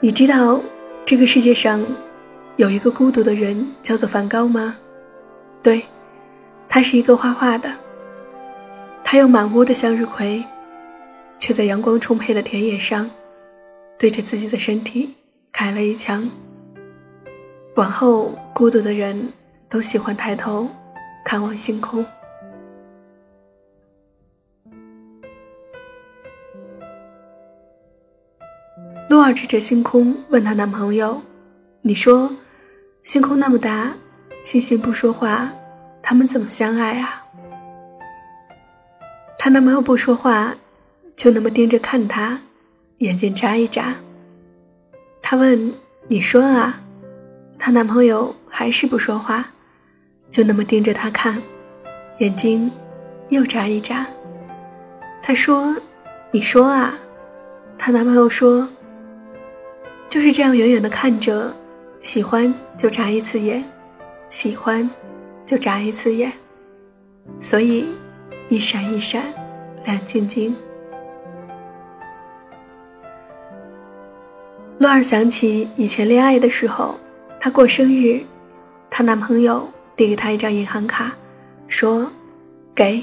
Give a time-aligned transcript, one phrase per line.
[0.00, 0.62] 你知道
[1.04, 1.84] 这个世界上
[2.54, 4.76] 有一个孤独的人叫做梵高吗？
[5.60, 5.82] 对，
[6.68, 7.68] 他是一个画画的。
[9.02, 10.44] 他有满屋的向日葵，
[11.40, 13.10] 却在阳光充沛的田野上，
[13.98, 15.16] 对着自己的身体
[15.50, 16.30] 开了一枪。
[17.74, 19.32] 往后，孤独的人
[19.68, 20.68] 都喜欢抬头
[21.24, 22.06] 看望星空。
[29.28, 31.20] 尔指着星空问她男朋友
[31.82, 32.34] ：“你说，
[33.04, 33.92] 星空那么大，
[34.42, 35.52] 星星不说话，
[36.02, 37.26] 他们怎么相爱啊？”
[39.38, 40.54] 她男朋友不说话，
[41.14, 42.40] 就那么盯着看她，
[42.98, 43.94] 眼睛眨一眨。
[45.20, 45.74] 她问
[46.08, 46.80] ：“你说啊？”
[47.58, 49.46] 她男朋友还是不说话，
[50.30, 51.42] 就那么盯着她看，
[52.18, 52.70] 眼睛
[53.28, 54.06] 又眨一眨。
[55.22, 55.76] 她说
[56.32, 56.94] ：“你说啊？”
[57.76, 58.66] 她男朋友说。
[60.08, 61.54] 就是这样远远的看着，
[62.00, 63.62] 喜欢就眨一次眼，
[64.28, 64.88] 喜欢
[65.44, 66.32] 就眨一次眼，
[67.38, 67.84] 所以
[68.48, 69.22] 一闪一闪，
[69.84, 70.56] 亮晶晶。
[74.78, 76.98] 洛儿想起以前恋爱的时候，
[77.38, 78.20] 她过生日，
[78.88, 81.12] 她男朋友递给她一张银行卡，
[81.66, 82.10] 说
[82.74, 83.02] ：“给，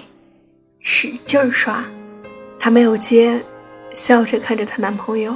[0.79, 1.85] 使劲儿刷。”
[2.57, 3.39] 她没有接，
[3.93, 5.35] 笑着看着她男朋友。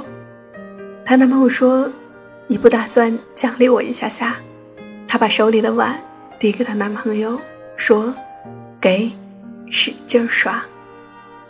[1.09, 1.91] 她男朋友说
[2.45, 4.35] ：“你不打算奖励我一下下？”
[5.09, 5.99] 她把手里的碗
[6.37, 7.35] 递给她男朋友，
[7.75, 8.13] 说
[8.79, 9.09] ：“给，
[9.71, 10.63] 使劲刷。”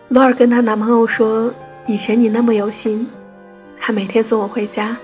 [0.08, 1.54] 罗尔跟她男朋友说
[1.88, 3.06] ：“以前你那么有心，
[3.78, 4.96] 还每天送我回家，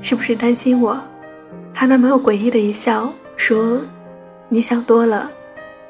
[0.00, 0.98] 是不是担心我？”
[1.74, 3.78] 她男朋友诡异的一笑，说
[4.48, 5.30] ：“你想多了，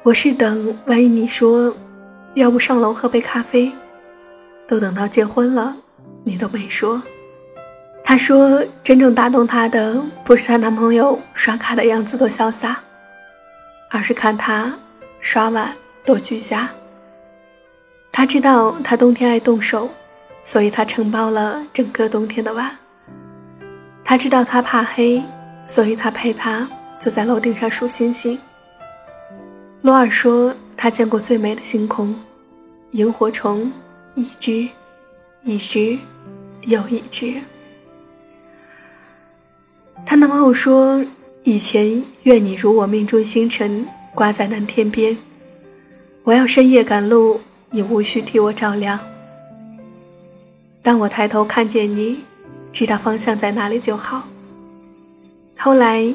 [0.02, 1.72] 我是等万一你说，
[2.34, 3.70] 要不上楼喝杯咖啡，
[4.66, 5.76] 都等到结婚了，
[6.24, 7.00] 你都没说。”
[8.04, 12.78] 她说：“真正打动她的不是她男朋友刷卡的样子多潇洒，
[13.90, 14.76] 而是看他
[15.20, 15.74] 刷碗
[16.04, 16.68] 多居家。
[18.10, 19.88] 她知道他冬天爱动手，
[20.44, 22.76] 所以他承包了整个冬天的碗。
[24.04, 25.22] 她知道他怕黑，
[25.66, 28.38] 所以他陪他坐在楼顶上数星星。”
[29.80, 32.14] 罗尔说：“他见过最美的星空，
[32.90, 33.72] 萤火虫
[34.14, 34.68] 一只，
[35.44, 35.96] 一只，
[36.62, 37.34] 又一只。”
[40.04, 41.04] 她男朋友说
[41.44, 45.16] ：“以前愿你如我命中星辰，挂在南天边。
[46.24, 47.40] 我要深夜赶路，
[47.70, 48.98] 你无需替我照亮。
[50.82, 52.18] 当我抬头看见你，
[52.72, 54.28] 知道方向在哪里就好。
[55.56, 56.12] 后来，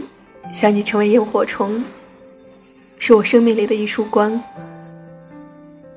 [0.52, 1.84] 想你成为萤火虫，
[2.98, 4.42] 是我生命里的一束光。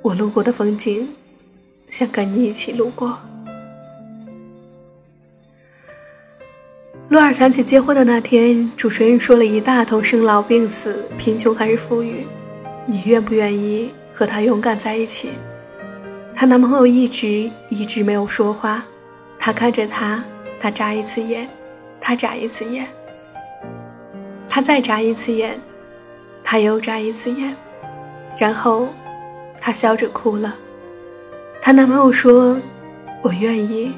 [0.03, 1.07] 我路过的风景，
[1.87, 3.19] 想跟你一起路过。”
[7.11, 12.25] 洛尔想起结婚的那天，主持人说了一大通生老病死、贫穷还是富裕，
[12.87, 15.31] 你愿不愿意和他勇敢在一起？
[16.33, 18.85] 她男朋友一直一直没有说话，
[19.41, 20.23] 他看着她，
[20.61, 21.49] 他眨一次眼，
[22.01, 22.87] 他眨一次眼，
[24.49, 25.59] 他再眨一次眼，
[26.45, 27.57] 他又眨一次眼，
[28.39, 28.87] 然后
[29.61, 30.55] 他笑着哭了。
[31.61, 32.57] 她男朋友说
[33.21, 33.91] ：“我愿意。”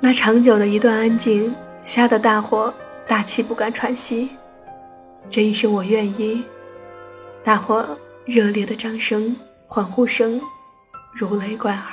[0.00, 1.54] 那长久的一段安静。
[1.84, 2.72] 吓得大伙
[3.06, 4.30] 大气不敢喘息，
[5.28, 6.42] 这一声我愿意，
[7.42, 7.86] 大伙
[8.24, 9.36] 热烈的掌声、
[9.66, 10.40] 欢呼声
[11.12, 11.86] 如雷贯耳。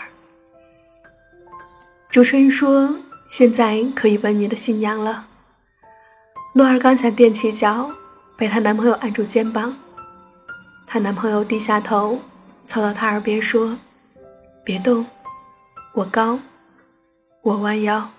[2.09, 2.95] 主持人说
[3.27, 5.27] ：“现在可以问你的新娘了。”
[6.55, 7.91] 洛儿刚想踮起脚，
[8.37, 9.75] 被她男朋友按住肩膀。
[10.87, 12.17] 她男朋友低下头，
[12.65, 13.77] 凑到她耳边说
[14.63, 15.05] ：“别动，
[15.93, 16.39] 我高，
[17.41, 18.09] 我弯腰。”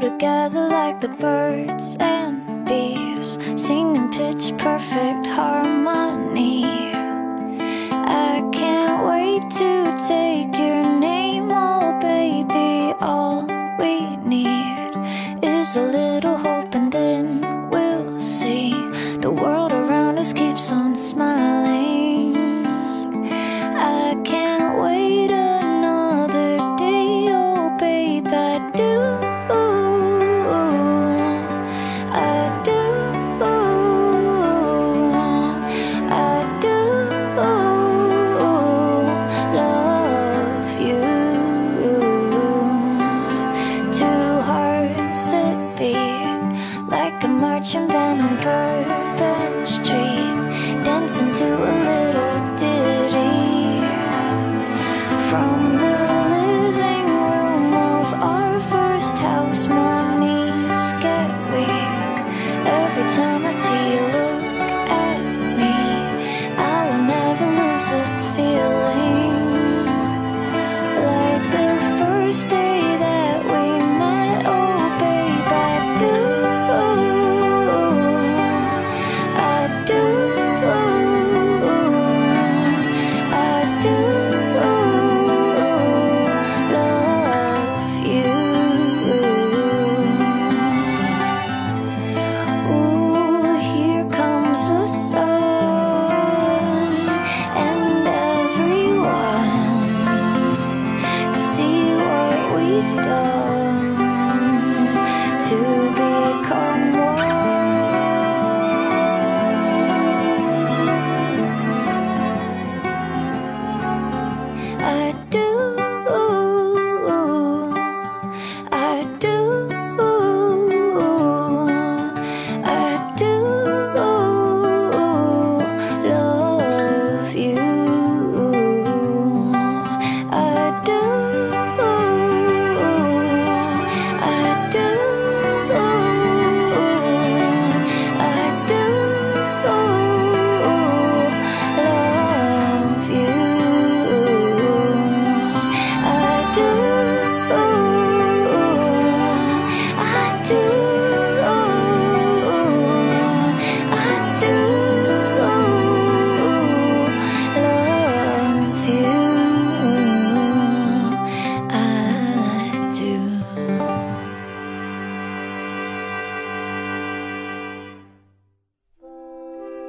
[0.00, 6.64] Together like the birds and bees, singing pitch perfect harmony.
[6.64, 12.94] I can't wait to take your name, oh baby.
[13.00, 13.46] All
[13.78, 14.92] we need
[15.42, 16.07] is a little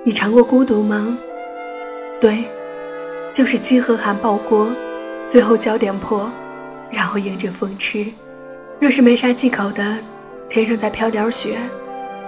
[0.10, 1.16] 你尝过孤独吗？
[2.20, 2.44] 对，
[3.32, 4.68] 就是饥和寒爆锅，
[5.30, 6.28] 最后焦点破，
[6.92, 8.08] 然后迎着风吃。
[8.80, 9.98] 若是没啥忌口的，
[10.50, 11.60] 天上再飘点雪，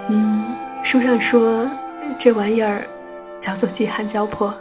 [0.10, 0.46] 嗯，
[0.84, 1.68] 书上说
[2.20, 2.84] 这玩意儿
[3.40, 4.54] 叫做饥寒交迫。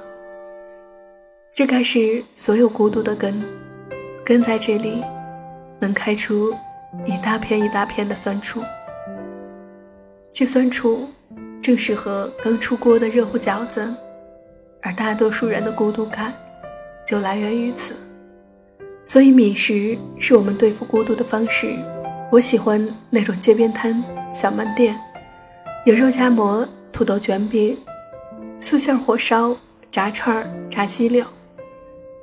[1.52, 3.44] 这该是所有孤独的根，
[4.24, 5.04] 根在这里，
[5.78, 6.54] 能开出
[7.04, 8.62] 一大片一大片的酸楚。
[10.32, 11.06] 这酸楚
[11.70, 13.88] 正适合刚出锅的热乎饺子，
[14.82, 16.34] 而大多数人的孤独感
[17.06, 17.94] 就来源于此。
[19.06, 21.76] 所以，米食是我们对付孤独的方式。
[22.28, 24.02] 我喜欢那种街边摊、
[24.32, 24.98] 小门店，
[25.86, 27.78] 有肉夹馍、土豆卷饼、
[28.58, 29.56] 素馅火烧、
[29.92, 31.24] 炸串、炸鸡柳，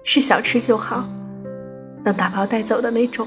[0.03, 1.07] 是小吃就好，
[2.03, 3.25] 能打包带走的那种。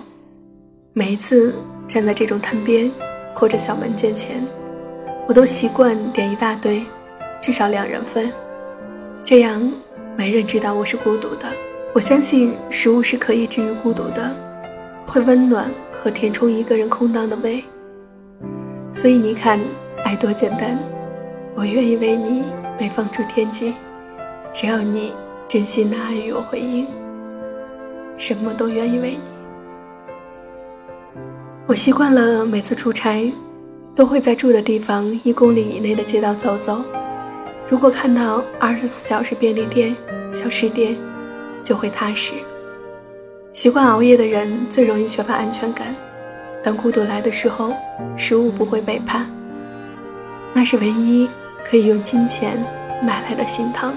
[0.93, 1.55] 每一次
[1.89, 2.91] 站在这种摊边
[3.35, 4.45] 或者小门店前，
[5.31, 6.85] 我都习惯点一大堆，
[7.41, 8.33] 至少两人份，
[9.25, 9.63] 这样
[10.17, 11.47] 没人知道我是孤独的。
[11.95, 14.29] 我相信食物是可以治愈孤独的，
[15.07, 17.63] 会温暖和填充一个人空荡的胃。
[18.93, 19.61] 所以你看，
[20.05, 20.77] 爱多简单，
[21.55, 22.43] 我愿意为你
[22.77, 23.75] 被放出天际，
[24.53, 25.13] 只要你
[25.47, 26.89] 真心的爱与我回应，
[28.17, 29.21] 什么都愿意为你。
[31.69, 33.33] 我习惯了每次出差，
[33.95, 36.83] 都会在住的地方一公里以内的街道走走，
[37.69, 39.95] 如果看到二十四小时便利店、
[40.33, 40.97] 小吃店。
[41.63, 42.33] 就会踏实。
[43.53, 45.95] 习惯熬夜的人最容易缺乏安全感。
[46.65, 47.75] 当孤独来的时候，
[48.17, 49.31] 食物不会背叛，
[50.53, 51.29] 那是唯一
[51.65, 52.59] 可以用金钱
[53.03, 53.93] 买来的心疼。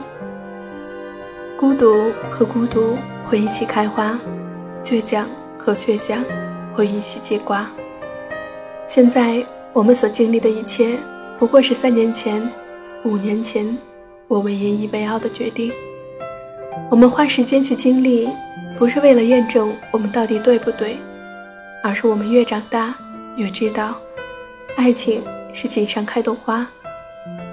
[1.57, 4.19] 孤独和孤独会一起开花，
[4.83, 5.25] 倔强
[5.57, 6.23] 和倔强
[6.73, 7.65] 会一起结瓜。
[8.88, 9.41] 现在
[9.73, 10.99] 我们所经历的一切，
[11.39, 12.47] 不过是三年前、
[13.03, 13.75] 五年前
[14.27, 15.73] 我们引以为傲的决定。
[16.91, 18.29] 我们花时间去经历，
[18.77, 20.97] 不是为了验证我们到底对不对，
[21.83, 22.93] 而是我们越长大
[23.35, 23.95] 越知道，
[24.75, 26.67] 爱情是锦上开朵花，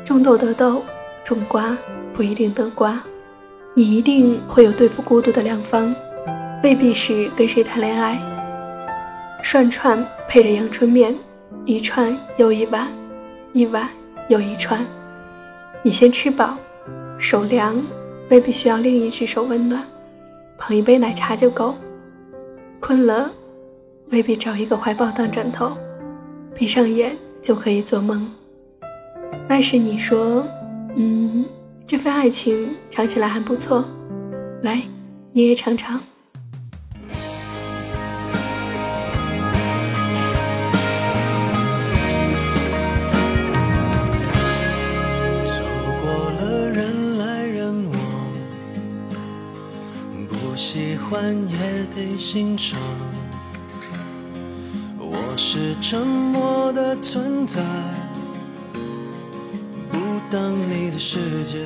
[0.04, 0.84] 种豆得豆，
[1.24, 1.74] 种瓜
[2.12, 3.02] 不一定得瓜。
[3.74, 5.94] 你一定会有对付孤独的良方，
[6.62, 8.20] 未必是跟谁谈恋爱。
[9.42, 11.14] 涮串配着阳春面，
[11.64, 12.88] 一串又一碗，
[13.52, 13.88] 一碗
[14.28, 14.84] 又一串，
[15.82, 16.56] 你先吃饱，
[17.18, 17.80] 手凉。
[18.30, 19.82] 未必需要另一只手温暖，
[20.56, 21.74] 捧一杯奶茶就够。
[22.78, 23.28] 困了，
[24.10, 25.76] 未必找一个怀抱当枕头，
[26.54, 28.32] 闭上眼就可以做梦。
[29.48, 30.46] 那时你说，
[30.94, 31.44] 嗯，
[31.88, 33.84] 这份爱情尝起来还不错，
[34.62, 34.80] 来，
[35.32, 36.00] 你也尝尝。
[51.46, 52.78] 也得欣赏。
[54.98, 57.60] 我是沉默的存在，
[59.90, 59.98] 不
[60.30, 61.58] 当你的世界，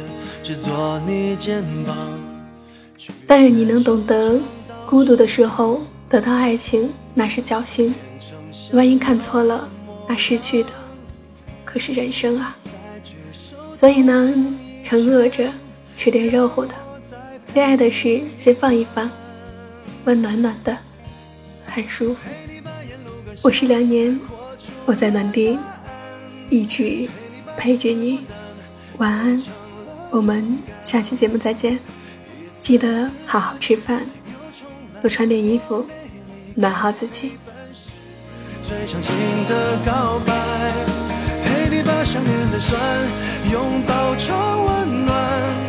[0.42, 1.96] 只做你肩膀。
[3.26, 4.38] 但愿你能懂得，
[4.86, 7.94] 孤独的时候得到爱情那是侥幸，
[8.72, 9.68] 万一看错了，
[10.08, 10.70] 那失去的
[11.64, 12.56] 可是人生啊。
[13.76, 14.34] 所以呢，
[14.82, 15.50] 趁饿着
[15.96, 16.74] 吃点热乎的，
[17.52, 19.10] 恋爱的事先放一放。
[20.04, 20.76] 温暖暖的，
[21.66, 22.28] 很舒服。
[23.42, 24.20] 我是两年，
[24.84, 25.58] 我在暖地，
[26.50, 27.08] 一直
[27.56, 28.20] 陪着你。
[28.98, 29.42] 晚安，
[30.10, 31.78] 我们下期节目再见。
[32.60, 34.04] 记得好好吃饭，
[35.00, 35.86] 多穿点衣服，
[36.54, 37.32] 暖好自己。
[38.62, 39.14] 最长情
[39.48, 40.34] 的告白，
[41.44, 42.78] 陪你把想念的酸
[43.50, 45.63] 拥抱成温暖。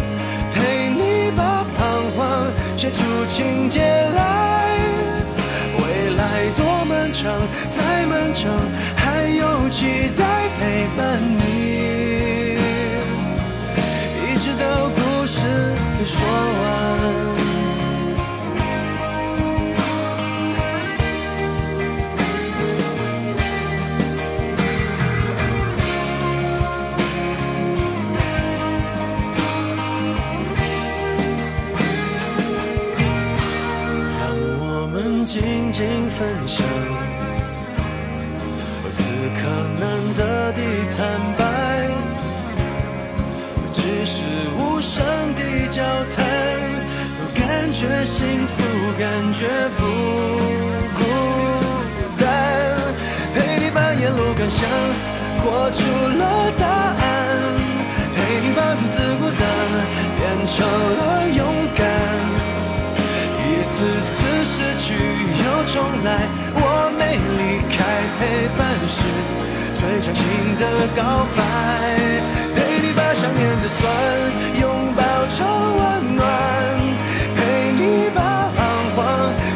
[2.77, 4.77] 写出情节来，
[5.79, 7.32] 未来多漫长，
[7.75, 8.51] 再漫长，
[8.98, 10.24] 还有期待
[10.60, 11.75] 陪伴你，
[39.25, 39.84] 此刻难
[40.15, 40.62] 得的
[40.96, 41.03] 坦
[41.36, 41.41] 白，
[43.74, 44.22] 只是
[44.55, 45.03] 无声
[45.34, 45.41] 的
[45.72, 45.82] 交
[46.15, 46.24] 谈，
[47.17, 48.53] 都感觉幸福，
[49.00, 49.48] 感觉
[49.79, 49.82] 不
[50.94, 51.01] 孤
[52.20, 52.24] 单。
[53.34, 54.62] 陪你把沿路感想
[55.39, 55.82] 活出
[56.20, 57.03] 了答案，
[58.15, 58.62] 陪你把。
[58.75, 59.41] 独自孤单，
[60.20, 60.55] 变成
[60.98, 61.01] 了
[61.36, 61.64] 勇敢。
[64.55, 66.07] 失去又重来，
[66.55, 67.75] 我没离开
[68.15, 69.03] 陪伴是
[69.75, 70.24] 最长情
[70.55, 70.63] 的
[70.95, 71.43] 告白。
[72.55, 73.83] 陪你把想念的酸
[74.62, 74.63] 拥
[74.95, 75.03] 抱
[75.35, 75.43] 成
[75.75, 76.24] 温暖，
[77.35, 77.38] 陪
[77.75, 78.57] 你把彷
[78.95, 78.97] 徨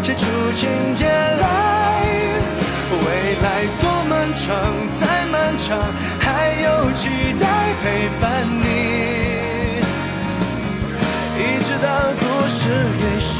[0.03, 1.47] 写出情节来。
[2.91, 3.47] 未来
[3.79, 4.51] 多漫长，
[4.99, 5.01] 再
[5.31, 5.79] 漫长，
[6.19, 6.27] 还
[6.61, 7.07] 有期
[7.39, 7.47] 待
[7.81, 8.67] 陪伴你，
[11.39, 11.87] 一直到
[12.19, 12.59] 故事
[12.99, 13.39] 给说